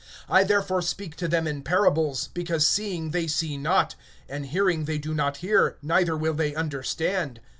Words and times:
(13)Therefore 0.31 0.77
I 0.81 0.85
speak 0.85 1.15
to 1.17 1.27
them 1.27 1.45
in 1.45 1.61
parables; 1.61 2.29
because 2.33 2.65
seeing 2.65 3.11
they 3.11 3.27
see 3.27 3.55
not, 3.55 3.93
and 4.27 4.47
hearing 4.47 4.85
they 4.85 4.97
hear 4.97 5.77
not, 5.83 6.07
nor 6.23 6.41
understand. 6.57 7.39